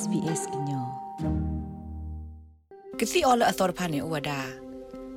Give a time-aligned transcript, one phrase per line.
[0.00, 0.84] SBS ညော
[2.98, 4.40] ကစီအော်လအသောဖာနေဝဒါ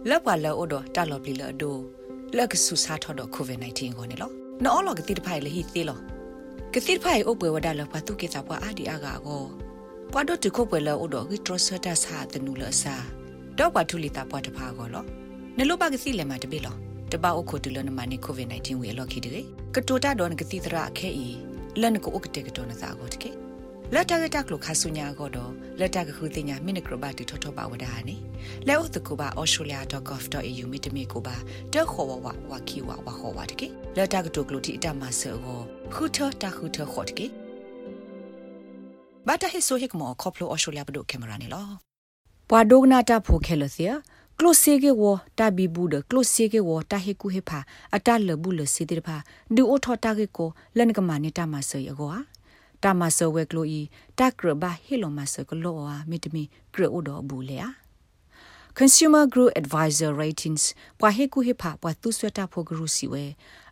[0.09, 1.77] လောက်ပါလောဒတာလော်ပလီလောဒို
[2.37, 4.31] လက်ကဆူစာထော်တော့ကိုဗစ် -19 ကိုနေလော
[4.63, 5.99] နော်လောကတိတဖိုင်လေဟီသေးလော
[6.73, 9.43] ကတိတဖိုင်အုပ်ပွဲဝဒါလောဖာတုကေတာပွားအာဒီအာဂါကို
[10.11, 12.95] ပွားတော့တခုပွဲလောဒိုဂီထရဆတာစာတနူလဆာ
[13.57, 15.03] တော့ပါထူလီတာပွားတဖာကိုလော
[15.57, 16.75] နလိုပါကစီလေမှာတပိလော
[17.11, 19.41] တပါအခုတူလနမနီကိုဗစ် -19 ဝေလော်ခီတေ
[19.75, 21.27] ကတိုတာတော့ကတိတရာခဲဤ
[21.81, 23.31] လန်ကိုဥကတေကတော်နသာကိုတကေ
[23.95, 28.15] လက်တကတက်လို့ခါဆုညာကတော့လက်တကခုတင်ညာမိနစ်ကရဘတီထောထောပါဝဒါနေ
[28.67, 31.35] လဲဥတကူပါ australia.gov.au မိတမီကိုပါ
[31.73, 35.35] တက်ခေါ်ဝဝဝခီဝဝခေါ်ဝတကေလက်တကတုကလို့တီအတမဆော
[35.93, 37.27] ခုထတခုထခေါ်တကေ
[39.27, 41.67] ဘာတဟိဆိုဟိကမောခေါပလို australia ဘဒိုကင်မရာနေလော
[42.49, 43.93] ပွာဒိုဂနာတာဖိုခဲလစီယာ
[44.39, 45.03] ကလိုဆေကေဝ
[45.39, 47.59] တာဘီဘူးဒကလိုဆေကေဝတာဟေကူဟေဖာ
[47.95, 49.17] အတလဘူးလစီတေဖာ
[49.55, 52.15] ဒူအိုထောတာကေကိုလန်ကမာနေတာမဆောယောကွာ
[52.83, 53.81] တာမဆောဝဲကလိုဤ
[54.17, 57.69] တက်ဂရဘဟီလိုမဆောကလောအာမီတမီဂရအိုဒဘူးလေယာ
[58.79, 60.63] Consumer Group Advisor Ratings
[60.99, 63.25] ပွာဟေကူဟေဖာပွာသူဆွတာဖိုဂရုစီဝဲ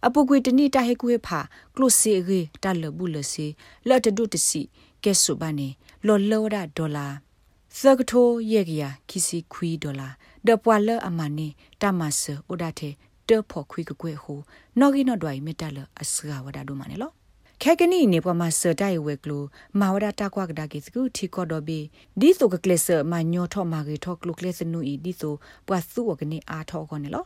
[0.05, 1.39] အပုကွေတနိတဟေကူဟေဖာ
[1.75, 3.47] ကလိုစီရေတလဘူးလစီ
[3.87, 4.61] လတ်တုတစီ
[5.03, 5.67] ကဲဆုဘာနေ
[6.07, 7.07] လောလောဒဒေါ်လာ
[7.79, 10.09] သကထိုယေကယာခီစီခွီဒေါ်လာ
[10.47, 11.47] ဒပွာလအမနီ
[11.81, 12.93] တမဆဥဒတဲ့
[13.27, 14.33] တဖို့ခွီကကွေဟူ
[14.79, 17.11] နော်ဂီနော်ဒွိုင်မီတလအစဂဝဒါဒုမနေလော
[17.63, 19.43] ခဲကနီနေပမာစတိုင်ဝဲကလို
[19.79, 21.79] မာဝဒတာကွာကဒါကေစကူထီကောဒဘီ
[22.19, 25.33] ဒီဆိုကကလစ်ဆမညောထောမာဂီထောကလုကလစ်စနူဤဒီဆို
[25.67, 27.23] ပွာစုဝကနေအားထောခေါနေလော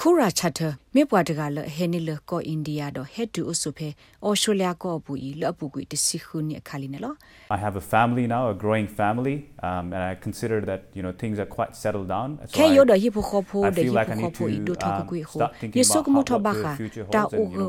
[0.00, 3.88] ခုရာချတ်မေပွားတကလဟဲနီလကိုအိန္ဒိယတော့ဟက်တူအဆုဖေ
[4.24, 7.14] အော်စတြေးလျကိုပူဤလအပူကွေတစီခုနိအခါလီနော်
[7.56, 9.36] I have a family now a growing family
[9.68, 15.40] um, and I consider that you know things are quite settled down so ခေယောဒဟိဖိုခိုဖိုဒဟိဖိုခိုဖိုဤဒိုထောကကွေဟို
[15.78, 16.64] ယေဆုကမထောဘခ
[17.14, 17.68] တာအိုဂို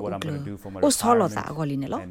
[0.83, 2.01] အိုဆောလောတာဂောလီနော်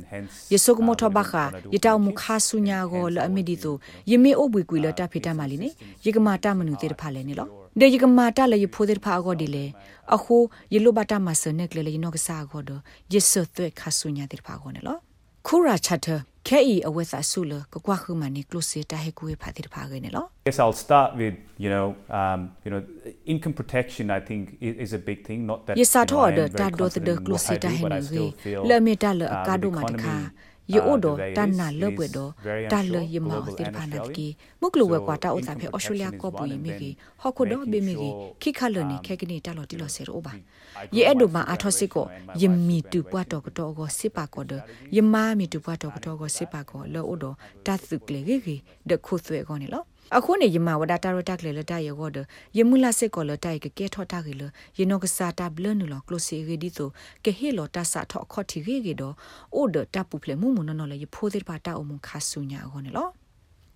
[0.53, 1.33] ယေဆုကမထောဘခ
[1.75, 3.57] ယတောမခါဆုညာဂောလအမီဒီ
[7.75, 9.67] တိုယမေအိုဘွေကွေလတာဖေတမလီနေယေကမာတာမနုတေတဖာလဲနေလောဒေယကမာတာလေဖိုဒေဖာဂောဒီလေ
[10.11, 10.37] အခု
[10.71, 14.97] ယေလိုဘတာမဆနက်လေလေနောကစာဂောဒယေဆသွဲခါဆုညာတေဖာဂောနေလော
[15.47, 21.87] ခုရာချတ်ခဲဤအဝက်စာဆုလကကွာခုမနီကလုစီတာဟေကူဖာတိဖာဂေနေလော Yes I'll start with you know
[22.19, 22.81] um you know
[23.33, 24.43] income protection I think
[24.85, 27.71] is a big thing not that Yes sa tho de ta do de close ta
[27.77, 28.25] he ni
[28.69, 30.17] le me ta le ka do ma ta
[30.69, 32.19] kha ယေအိုဒတန်နာလဘွေဒ
[32.73, 34.27] တာလယမတိဖာနာကီ
[34.61, 38.11] မုကလဝကွာတာဥတာဖေဩစတြေးလျကောပူယမီကီဟော်ခိုဒဘေမီကီ
[38.43, 40.33] ခိခလနေခဲကနီတာလော်တီလော်ဆေရိုဘာ
[40.97, 42.07] ယေအဲ့ဒိုမာအာထောစစ်ကို
[42.43, 44.53] ယမီတူပွားတော့ကတော့ကိုစစ်ပါကောဒ
[44.97, 47.19] ယမာမီတူပွားတော့ကတော့ကိုစစ်ပါကောလောအို
[50.11, 52.19] ဒတတ်စုကလေဂီဒခုသွဲကောနေလောအခုနေယမဝဒတာရတက်လေလတရရောဒ
[52.57, 54.43] ယမူလာစစ်ကောလတိုက်ကကဲထောတာကီလ
[54.79, 56.89] ယနောကစာတာဘလနလကလိုစီရီဒီဆို
[57.25, 59.03] ကဟေလတာစာထောခေါတီရီဂီဒ
[59.55, 63.09] အိုဒတာပူဖလေမူမနနလေယဖိုးတဲ့ပါတာအုံခါဆုညာဟောနေလော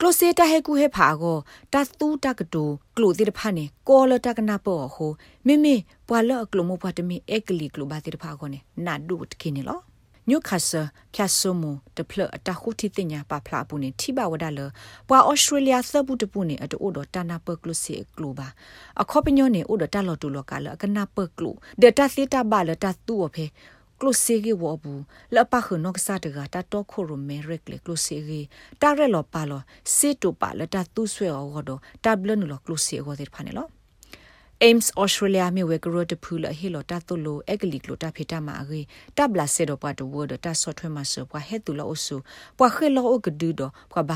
[0.00, 1.36] ကလိုစေတာဟေကူဟေဖာကို
[1.72, 2.64] တတူတကတူ
[2.96, 5.12] ကလိုတိတဖာနေကောလတကနာပေါ်ဟို
[5.46, 5.74] မိမိ
[6.08, 9.80] ပွာလကလိုမပွားတမီအက်ကလီကလိုဘာတိတဖာကိုနေနာဒုတ်ခင်းနေလော
[10.30, 10.82] ညုခါဆာ
[11.14, 11.62] ဖြတ်ဆုမ
[11.96, 14.60] တဖလအတခုတီတင်ညာပါဖလာပူနေထိပါဝဒလ
[15.08, 18.48] ပွာဩစတြေးလျသပုတပုနေအတိုဒတာနာပကလုစီကလူပါ
[19.02, 21.50] အခေါပညောနေဥဒတာလော်တူလောကလကနာပကလူ
[21.80, 23.46] ဒေတာစီတာဘာလတာတူအဖေ
[24.00, 25.02] ကလုစီဂီဝဘူး
[25.34, 28.40] လပခနောကစားတကတာတော့ခိုရမဲရက်လေကလုစီဂီ
[28.82, 29.62] တာရဲလောပါလော
[29.96, 31.70] စေတူပါလတာတူဆွဲအောဒ
[32.04, 33.68] တာဘလနလောကလုစီအောတဲ့ဖာနေလော
[34.66, 38.80] Ames Australia မြေဝဲကရတဖူလဟီလိုတာတုလိုအက်ကလီကလိုတာဖေတာမာရီ
[39.16, 42.16] တပ်လာဆေတော့ပတ်တဝဒတာဆော့ထွဲမှာဆောပွားဟဲတူလောအဆူ
[42.58, 44.12] ပွားခဲလောအကဒူတော့ပွားဘ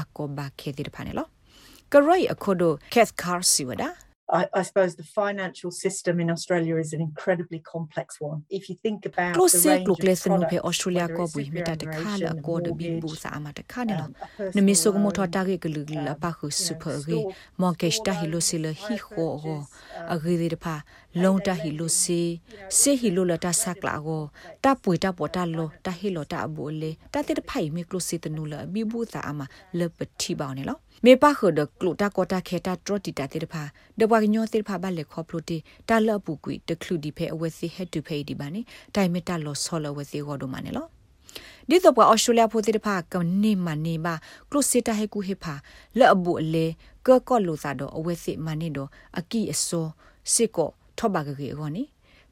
[4.33, 8.45] ကောဘခဲတိဖာနေလောကရိုင်အခုဒိုကက်ကာစီဝဒါ I, I suppose the financial system in Australia is an incredibly complex one.
[8.49, 11.87] If you think about Close the range of products pe Australia ko bui meta de
[11.87, 14.07] khala ko de bi bu sa ama de khane lo.
[14.55, 17.19] Ne mi so mo tho ta ge glu glu la pa khu super ge
[17.59, 19.57] mortgage ta hi lo si le hi kho go
[20.15, 20.77] a ge de pa
[21.15, 24.31] long ta hi lo si se hi lo la ta sak la go
[24.63, 27.43] ta pui ta po ta lo ta hi lo ta bo le ta te de
[27.49, 29.47] phai mi close te nu la bi bu sa ama
[29.79, 30.77] le pa thi ba ne lo
[31.07, 33.63] မေပါခဒကလုတာကောတာခေတာထရတီတာတေဖာ
[33.99, 38.61] ဒဘဝကညောတေဖာဘလက်ခေါပလိုတီတာလပူကွီတခလူဒီဖဲအဝဲစီဟက်တူဖေဒီပါနေ
[38.95, 40.87] တိုင်မီတာလောဆောလဝဲစီဟောဒိုမနေလော
[41.69, 44.15] ဒီတော့ပွားအော်စတြေးလျဖိုတေဖာကနေမနေပါ
[44.51, 45.55] ကလုစီတာဟေကူဟေဖာ
[45.99, 46.67] လက်အဘူအလေ
[47.07, 48.89] ကောကောလိုသာတော့အဝဲစီမနေတော့
[49.19, 49.87] အကီအစော
[50.35, 51.83] စစ်ကော ထောပါကကြီးကောနိ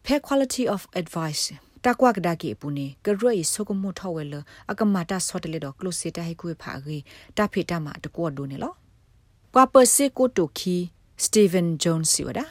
[0.05, 1.45] fair quality of advice
[1.85, 4.35] တာကွာကဒါကေပူနေကရွေဆုကမှုထောဝဲလ
[4.71, 6.99] အကမတာဆော့တလေတော့ကလုစီတာဟိကွေဖာဂီ
[7.37, 8.73] တာဖေတာမှာတကောဒိုနေလော
[9.55, 10.77] ကွာပစေကိုတိုခီ
[11.23, 12.45] စတီဗန်ဂျွန်စီဝဒါ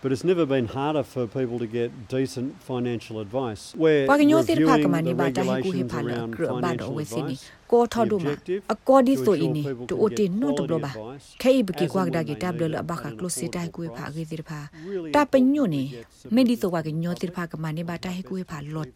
[0.00, 3.74] but it's never been harder for people to get decent financial advice.
[3.76, 7.42] We're reviewing the regulations around financial advice.
[7.72, 8.32] ကိုထော်ဒိုမာ
[8.74, 9.54] အကောဒီဆိုအင်း
[9.88, 10.90] တူအိုတီနိုတဘလဘာ
[11.42, 14.60] ခဲဘကီကွာဒါဂီတဘလလဘခကလိုစီတိုင်ကွေဖာဂေဒီဖာ
[15.14, 15.82] တာပညိုနေ
[16.34, 18.88] မေဒီဆိုဝါကညောတိဖာကမနေဘာတိုင်ကွေဖာလော်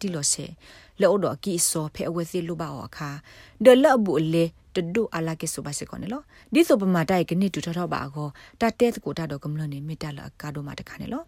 [4.75, 6.21] တီလောဆေလောဒကီဆိုဖဲအဝစီလူဘာအခါဒလဘူလေတဒူအလာကေဆိုပါစေကောနေလော
[6.51, 8.29] ဒီဆိုပမာတိုင်ကနိတူထထဘာကော
[8.61, 11.23] တတဲကိုတာတော့ကမလနေမိတလာကာဒိုမာတခါနေလော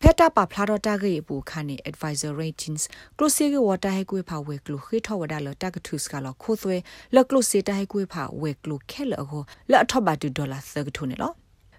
[0.00, 2.84] ဖက်တာပါဖလာတော့တာကေပူခါနေ advisor ratings
[3.16, 6.76] close ကေဝတာဟဲကွေဖာဝဲကလူခိထောဝဒါလတာကထုစကလောခိုးသွဲ
[7.14, 11.32] လကလုစီတာဟိကွေဖာဝဲကလုခဲလအောလအထဘတ်ဒေါ်လာသကထုနေလော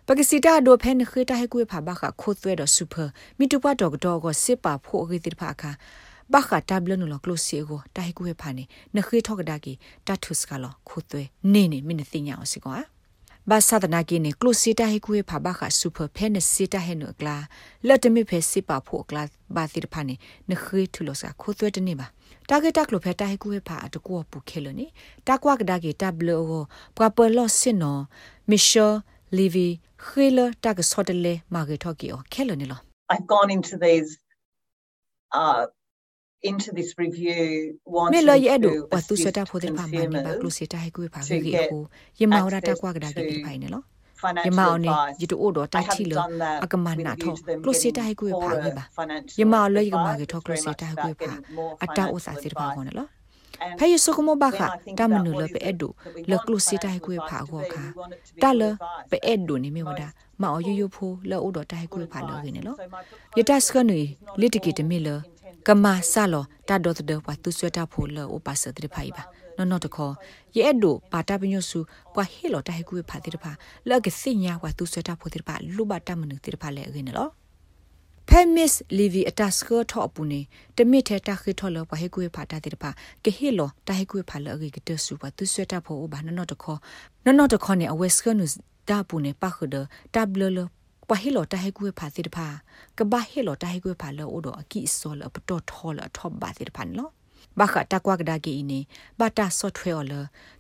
[0.08, 3.04] ပကစီတာဒိုဖဲနခေတာဟိကွေဖာဘခခိုးသွဲတော့စူပါ
[3.38, 5.72] မီတူပါတော့တော့ကိုစစ်ပါဖို့ဂေတိဖာခါ
[6.32, 8.64] ဘခတာဘလနလကလုစီကိုတာဟိကွေဖာနေ
[8.96, 9.74] နခေထောကဒါကီ
[10.08, 11.24] တတ်ထုစကလောခိုးသွဲ
[11.54, 12.78] နေနေမင်းသိညာအောင်စီကွာ
[13.50, 17.36] ဘာသာဒနာကိနေကလုစီတာဟိကွေဖာဘခစူပါဖဲနစီတာဟဲနုကလာ
[17.88, 19.24] လက်တမီဖဲစစ်ပါဖို့ကလာ
[19.56, 20.16] ဘာတိဖာနေ
[20.50, 22.08] နခေထူလောစခိုးသွဲတနေပါ
[22.50, 24.86] တာဂက်တက်လိုဖဲတာဟိကူဖာတကူပူခဲလနေ
[25.28, 26.42] တာကွာကဒါဂီတဘလော
[26.98, 27.98] ပပလောစင်နော
[28.50, 28.94] မီရှယ်
[29.38, 29.68] လီဗီ
[30.06, 32.80] ခေလတာကဆော့တလေမာဂေထော်ကီအောခဲလနေလော
[33.14, 34.10] I've gone into these
[35.40, 35.62] uh
[36.50, 37.40] into this review
[37.96, 40.78] wanting to me lo yedo wa tu seta phode pha ma ne ba close ta
[40.84, 41.80] hai ku pha ge ko
[42.20, 43.82] yema ora ta kwa ga da ge phai ne lo
[44.48, 44.92] ယမောင်နေ
[45.22, 46.14] ယတူအိုတော့တာချီလ
[46.64, 48.84] အကမနာထောကလိုစီတာဟိကွေဖာဝဲပါ
[49.40, 51.34] ယမောင်လေကမာကေထောကလိုစီတာဟိကွေဖာ
[51.84, 53.10] အတာအိုစာစီတပါခေါ်နော်
[53.80, 54.60] ဖဲယဆုကမဘခ
[55.00, 55.90] တာမနုလပဲအဒု
[56.32, 57.84] လကလုစီတိုင်ကွေဖာကောခာ
[58.44, 58.62] တာလ
[59.12, 60.02] ပဲအဒုနေမြဝဒ
[60.42, 62.78] မောင်ယယဖိုးလောအိုတော်တိုင်ကွေဖာလောခင်းနော်
[63.38, 64.02] ယတစကနွေ
[64.40, 65.10] လစ်တကီတမီလ
[65.68, 69.24] ကမာဆာလောတာဒေါ်တဲ့ဝတ်သူဆွတာဖိုလောအိုပါစတဲ့ဖိုင်ပါ
[69.58, 70.14] နော်နော်တခေါ်
[70.56, 71.80] ရဲ့အဲ့ဒိုပါတာပညုစု
[72.14, 73.52] ပွာဟေလောတဟေကူဖာတိတဖာ
[73.90, 77.32] လောက်ကစညာဝသူဆွတာဖိုတိတဖာလူဘတာမနုတိတဖာလဲရင်းနော်
[78.30, 80.42] ဖဲမစ်လီဗီအတစကောထော့ပူနေ
[80.78, 82.90] တမစ်ထဲတခိထော်လောပဟေကူဖာတာတိတဖာ
[83.24, 86.80] ကဟေလောတဟေကူဖာလောကေကတဆူပါသူဆွတာဖိုဘာနော်နော်တခေါ်
[87.26, 88.46] နော်နော်တခေါ်နေအဝက်စကနု
[88.90, 89.76] ဒါပူနေပခဒ
[90.16, 90.60] တဘလလ
[91.10, 92.48] ပဟီလောတဟေကွေဖာတိတဖာ
[92.98, 97.10] ကဘာဟီလောတဟေကွေဖာလောအိုဒအကိဆောလပတော်ထောလထောဘာတိတဖန်လော
[97.60, 98.80] ဘာခတာကွာကဒါကီနေ
[99.20, 100.14] ဘာတာဆော့ဖ်ဝဲလ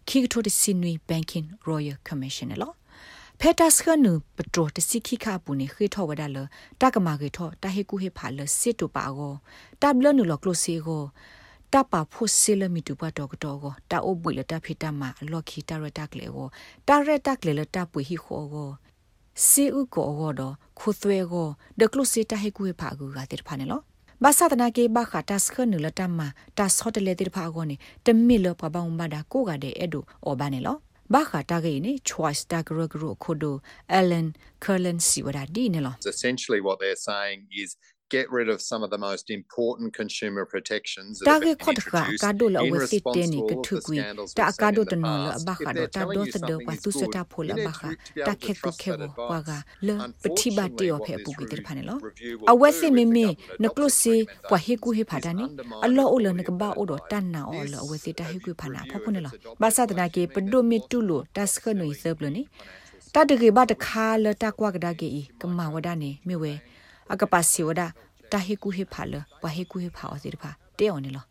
[0.07, 2.73] ခိကထိုတစင်နွီဘန်ကင်ရောယယ်ကော်မရှင်လော
[3.39, 6.37] ဖက်တာစခနုပထရိုတစီခိခပူနေခေထောဝဒါလ
[6.81, 9.33] တကမာကေထောတဟေကူဟေဖာလစစ်တူပါကို
[9.81, 11.03] တဘလနုလကလိုစီကို
[11.73, 15.01] တပါဖို့ဆီလမီတူပါတော့တော့ကိုတာအိုပွေလတာဖိတမ
[15.31, 16.47] လော်ခီတာရတက်လေကို
[16.87, 18.69] တာရတက်လေလတာပွေဟီခေါ်ကို
[19.47, 21.47] စီဥကိုအောတော့ခုသွဲကို
[21.79, 23.81] ဒကလုစီတဟေကူဖာကူကတိဖာနေလော
[24.23, 26.19] ဘာသာတနာကေဘာခတာစခနလတမ
[26.57, 27.75] တာဆော့တလေတိဖာကိုနေ
[28.05, 30.77] တမီလပဘောင်ဘာဒါကိုကတဲ့အဲ့ဒိုအော်ဘာနေလော
[31.13, 33.51] ဘာခတာကေနေ choice ta gro gro khodo
[33.99, 34.27] ellen
[34.63, 37.69] curlin siwada di ne lo essentially what they're saying is
[38.15, 42.31] get rid of some of the most important consumer protections that have been introduced ka
[42.39, 43.99] do la we sit te ni ke thu kui
[44.39, 46.93] ta ka do ta no la ba kha do ta do ta do pa tu
[46.99, 47.89] sa ta pho la ba kha
[48.27, 49.57] ta khe ku khe bo wa ga
[49.87, 49.95] le
[50.25, 51.95] pthi ba ti yo phe pu ki te pha ne lo
[52.51, 53.25] a we si me me
[53.65, 54.15] na klo si
[54.51, 55.49] wa he ku he pha ta ni
[55.85, 58.11] a lo o le na ka ba o do ta na o lo we si
[58.21, 60.39] ta he ku pha na pho pho ne lo ba sa ta na ke pa
[60.51, 62.45] do me tu lo ta ska no i serve lo ni
[63.13, 63.35] ta de
[67.15, 67.53] ge ba ta kha le ta kwa ga da ge i ka ma wa da
[67.53, 67.81] ni me we အကပါစီဝဒ
[68.31, 69.13] တာဟေကူဟေဖာလ
[69.43, 71.25] ဝဟေကူဟေဖာအစီတဖာတဲအောင်နေလော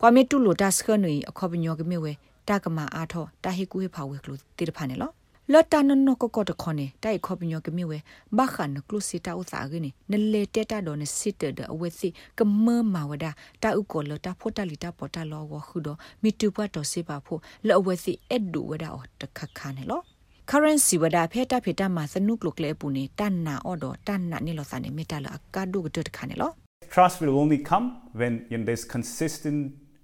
[0.00, 2.12] ကွာမေတူလိုတာစခနွေအခေါပညောကမေဝဲ
[2.48, 5.10] တာကမာအားထောတာဟေကူဟေဖာဝဲကလိုတေတဖာနေလော
[5.52, 7.98] လတ်တနနကကတခနေတိုင်ခေါပညောကမေဝဲ
[8.36, 13.26] ဘာခန်ကလုစီတာဥစာကင်းနလေတဲတာဒေါ်နစစ်တဒအဝဲစီကမမဝဒ
[13.62, 15.88] တာဥကောလတာဖိုတာလီတာပေါ်တာလောဝခုဒ
[16.22, 20.13] မီတူပွားတော်စေပါဖို့လောအဝဲစီအဒူဝဒအော်တခခါနေလော
[20.46, 24.36] currency wada pheta pheta ma sanuk lok le pu ne tan na odo tan na
[24.46, 26.48] ni lo sa ne meta la ka du ga de kha ne lo
[26.94, 27.86] trust will only come
[28.20, 29.60] when you know, there's consistent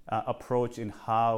[0.09, 1.33] uh, approach in how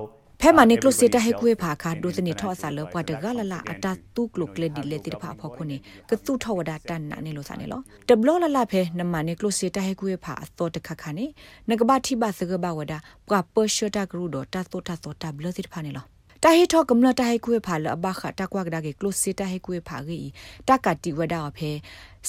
[0.46, 5.78] ဖဲမနိကလိုစေတဟေကွေဖာခါဒိုစနီထောအစာလောပွားတကလလာအတာတုကလုကလေဒီလေတိဖာဖောခုနေ
[6.10, 11.26] ကတုထောဝဒတန်နာနေလို့စာနေလောတဘလလလာဖဲနမနိကလိုစေတဟေကွေဖာအသောတခခနေ
[11.70, 12.94] နကဘာတိဘစကဘဝဒ
[13.28, 16.06] ပွာပရှတာဂရုဒတာတောတာတောတာဘလတိဖာနေလော
[16.46, 20.20] တာဟီထောကမ္လတာဟီကွေဖာလအဘခတာကွာကဒါကေကလိုစီတာဟီကွေဖာဂီ
[20.68, 21.72] တာကတိဝဒါဖဲ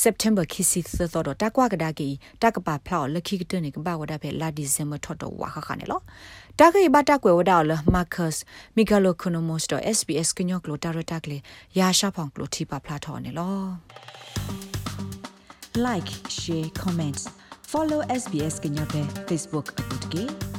[0.03, 2.09] September ခီစီသသောတာကွာကဒါကေ
[2.43, 6.01] တာကပါဖလောက်လခိကတနေကဘာဝဒါဖဲလာဒီဇင်ဘာထော်တော့ဝါခခနဲ့လော
[6.59, 8.35] တာကေဘတာကွယ်ဝဒါလမာကတ်
[8.77, 11.39] မီဂါလိုကိုနိုမိုစတော့ SBS ကညောကလိုတာရတာကလေ
[11.79, 13.59] ရာရှာဖောင်ကလိုတီပါဖလာထော်နေလော
[15.87, 17.23] like share comments
[17.71, 20.54] follow SBS ကညောပဲ Facebook အပုတ်ကေ